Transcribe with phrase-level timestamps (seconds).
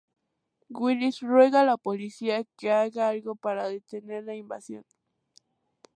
[0.79, 4.83] Welles ruega a la policía que haga algo para detener la invasión.